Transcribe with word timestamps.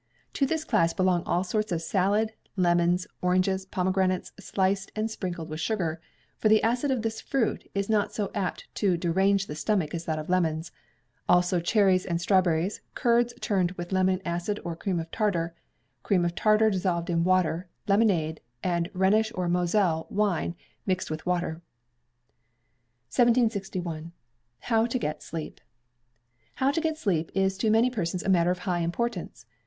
To 0.33 0.47
this 0.47 0.63
class 0.63 0.95
belong 0.95 1.21
all 1.25 1.43
sorts 1.43 1.71
of 1.71 1.79
salad, 1.79 2.33
lemons, 2.55 3.05
oranges, 3.21 3.67
pomegranates 3.67 4.31
sliced 4.39 4.91
and 4.95 5.11
sprinkled 5.11 5.47
with 5.47 5.59
sugar, 5.59 6.01
for 6.39 6.49
the 6.49 6.63
acid 6.63 6.89
of 6.89 7.03
this 7.03 7.21
fruit 7.21 7.69
is 7.75 7.87
not 7.87 8.11
so 8.11 8.31
apt 8.33 8.65
to 8.81 8.97
derange 8.97 9.45
the 9.45 9.53
stomach 9.53 9.93
as 9.93 10.05
that 10.05 10.17
of 10.17 10.27
lemons; 10.27 10.71
also 11.29 11.59
cherries 11.59 12.03
and 12.03 12.19
strawberries, 12.19 12.81
curds 12.95 13.31
turned 13.41 13.73
with 13.73 13.91
lemon 13.91 14.23
acid 14.25 14.59
or 14.65 14.75
cream 14.75 14.99
of 14.99 15.11
tartar; 15.11 15.53
cream 16.01 16.25
of 16.25 16.33
tartar 16.33 16.71
dissolved 16.71 17.11
in 17.11 17.23
water; 17.23 17.67
lemonade, 17.87 18.41
and 18.63 18.89
Rhenish 18.95 19.31
or 19.35 19.47
Moselle 19.47 20.07
wine 20.09 20.55
mixed 20.87 21.11
with 21.11 21.27
water. 21.27 21.61
1761. 23.13 24.13
How 24.61 24.87
to 24.87 24.97
get 24.97 25.21
Sleep. 25.21 25.61
How 26.55 26.71
to 26.71 26.81
get 26.81 26.97
sleep 26.97 27.31
is 27.35 27.55
to 27.59 27.69
many 27.69 27.91
persons 27.91 28.23
a 28.23 28.29
matter 28.29 28.49
of 28.49 28.65
high 28.65 28.79
importance. 28.79 29.45